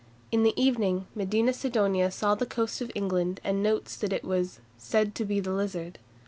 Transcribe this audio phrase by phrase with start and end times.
[0.31, 4.59] In the evening Medina Sidonia saw the coast of England, and notes that it was
[4.75, 5.99] "said to be the Lizard."